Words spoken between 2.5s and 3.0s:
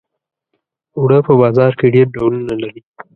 لري